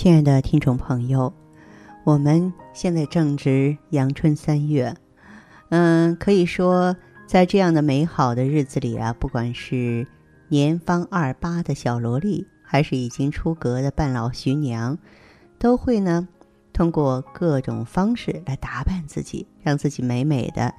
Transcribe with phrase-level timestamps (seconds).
[0.00, 1.32] 亲爱的听众朋友，
[2.04, 4.94] 我们现在正值阳春三月，
[5.70, 10.06] 嗯，可以说在这样的美好的日子里啊，不管是
[10.46, 14.96] 年方二八的小萝莉，还是已经出阁的半老徐娘，
[15.58, 16.28] 都会呢
[16.72, 20.72] 通过各种方式来打扮自己，让自己美美的，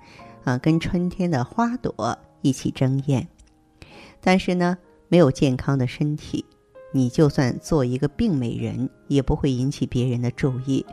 [0.45, 3.27] 啊，跟春天的花朵一起争艳。
[4.21, 4.77] 但是呢，
[5.09, 6.45] 没有健康的身体。
[6.91, 10.85] 你就算做一个病美人，也不会引起别人的注意。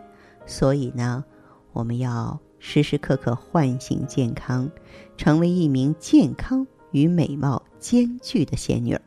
[0.44, 1.24] 所以呢，
[1.72, 4.70] 我们要时时刻刻唤醒健康，
[5.16, 9.02] 成为一名健康与美貌兼具的仙女儿。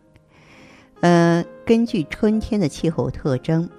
[1.02, 3.70] 呃，根据春天的气候特征，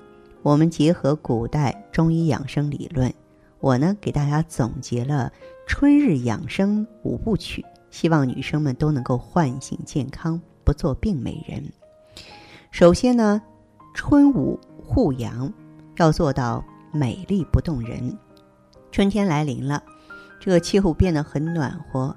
[0.43, 3.13] 我们结合古代中医养生理论，
[3.61, 5.31] 我呢给大家总结了
[5.67, 11.63] 春日养生五部曲，希望女生们都能够唤醒健康，不做病美人。
[12.71, 13.43] 首先呢，
[13.93, 15.53] 春捂护阳，
[15.97, 18.17] 要做到美丽不动人。
[18.93, 19.83] 春天来临了，
[20.39, 22.15] 这个气候变得很暖和，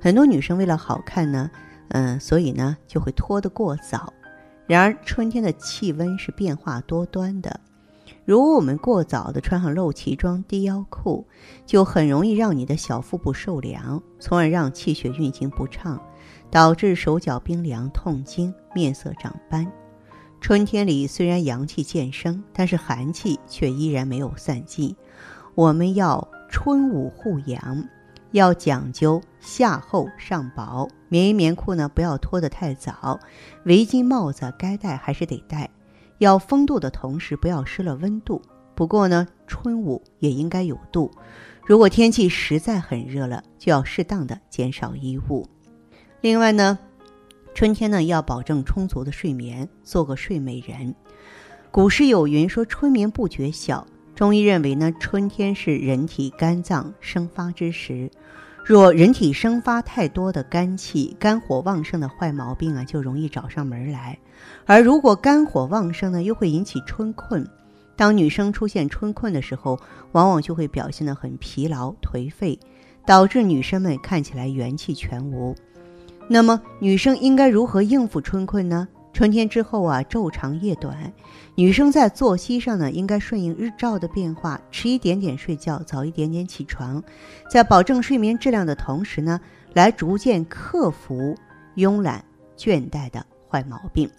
[0.00, 1.50] 很多女生为了好看呢，
[1.88, 4.12] 嗯，所以呢就会脱得过早。
[4.66, 7.60] 然而春天的气温是变化多端的，
[8.24, 11.26] 如果我们过早的穿上露脐装、低腰裤，
[11.66, 16.00] 就很容易让你的小腹部受凉，从而让气血运行不畅，
[16.50, 19.70] 导致手脚冰凉、痛经、面色长斑。
[20.40, 24.94] 春天里虽然阳气渐生，但是寒气却依然没有散尽。
[25.56, 27.82] 我们要春捂护阳，
[28.30, 30.88] 要讲究下厚上薄。
[31.08, 33.18] 棉衣棉裤呢，不要脱得太早。
[33.64, 35.68] 围巾帽子该戴还是得戴。
[36.18, 38.40] 要风度的同时，不要失了温度。
[38.76, 41.10] 不过呢，春捂也应该有度。
[41.64, 45.44] 如果天气实在很热了，就要适当的减少衣物。
[46.20, 46.78] 另外呢。
[47.56, 50.94] 春天呢，要保证充足的睡眠，做个睡美人。
[51.70, 58.10] 古诗有云说：“春眠不觉晓。”中医认为呢，春天是人体肝脏生发之时。
[58.62, 64.18] 若人体生发太多的肝气，肝火旺盛的坏毛病啊，就容易找上门来。
[64.66, 67.48] 而如果肝火旺盛呢，又会引起春困。
[67.96, 69.80] 当女生出现春困的时候，
[70.12, 72.60] 往往就会表现得很疲劳颓废，
[73.06, 75.56] 导致女生们看起来元气全无。
[76.28, 78.88] 那么女生应该如何应付春困呢？
[79.12, 81.10] 春天之后啊，昼长夜短，
[81.54, 87.02] 女生在作息上呢，应该顺应日照的变化，迟一点点睡觉，早一点点起床，
[87.50, 89.40] 在保证睡眠质量的同时呢，
[89.72, 91.34] 来逐渐克服
[91.76, 92.22] 慵懒
[92.58, 94.10] 倦怠的坏毛病。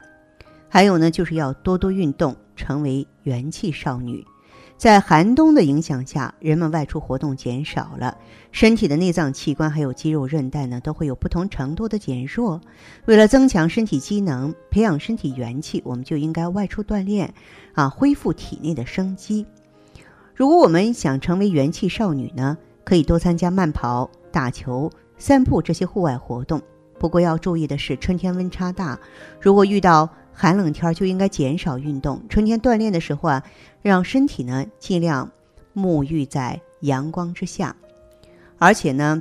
[0.67, 4.25] 还有呢，就是要多多运动，成为元气少女。
[4.77, 8.15] 在寒冬的影响下，人们外出活动减少了，
[8.51, 12.61] 身体的内脏器官还有肌肉韧带呢，都会有不同程度的减弱。
[13.05, 17.33] 为了增强身体机能，培养身体元气，我们就应该外出锻炼，
[17.73, 19.47] 啊，恢复体内的生机。
[20.35, 26.61] 如果我们想成为元气少女呢，可以多参加慢跑、打球、散步这些户外活动。
[26.99, 28.99] 不过要注意的是，春天温差大，
[29.41, 30.07] 如果遇到
[30.39, 32.21] 寒冷天就应该减少运动。
[32.29, 33.43] 春天锻炼的时候啊，
[33.81, 35.31] 让身体呢尽量
[35.75, 37.75] 沐浴在阳光之下。
[38.59, 39.19] 而且呢，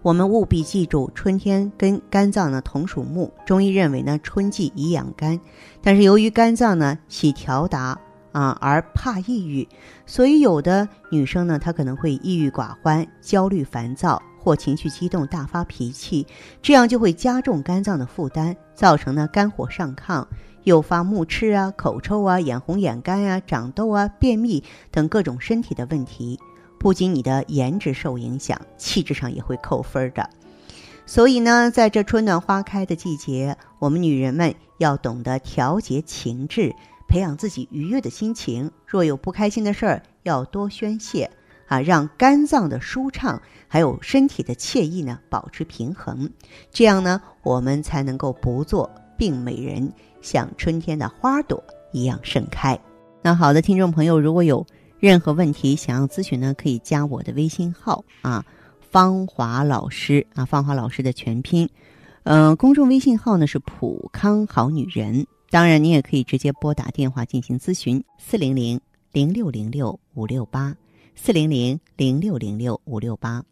[0.00, 3.30] 我们务必记住，春天跟肝脏呢同属木。
[3.44, 5.38] 中医认为呢，春季宜养肝，
[5.82, 8.00] 但是由于肝脏呢喜调达
[8.32, 9.68] 啊而怕抑郁，
[10.06, 14.22] 所以有的女生呢她可能会抑郁寡欢、焦虑烦躁。
[14.38, 16.26] 或情绪激动大发脾气，
[16.62, 20.26] 这样就会加重肝脏的负担，造成呢肝火上亢，
[20.64, 26.38] 诱发目赤啊、口臭啊、眼红眼干啊、长痘啊、便秘等各种身体的问题。
[26.78, 30.30] 不仅你的颜值受影响，气质上也会扣分的。
[31.06, 36.74] 所以呢，在这春暖花开的季节，我们女人们要懂得调节情志，
[37.08, 38.70] 培养自己愉悦的心情。
[38.86, 41.30] 若有不开心的事儿，要多宣泄。
[41.68, 46.28] 啊，让肝脏的舒畅，还有身体的惬意呢，保持平衡。
[46.72, 51.62] 这样呢，我们才能够不做病美人，像春天的花朵
[51.92, 52.78] 一样盛开。
[53.22, 54.66] 那好的，听众朋友，如果有
[54.98, 58.44] 任何问题想要咨询呢，可以加我的微信号啊，
[58.90, 61.68] 芳华老师啊，芳华老师的全拼，
[62.22, 65.26] 嗯、公众微信号呢是普康好女人。
[65.50, 68.80] 当然，你也可以直接拨打电话进行咨询，四零零
[69.12, 70.74] 零六零六五六八。
[71.20, 73.44] 四零零零六零六五六八。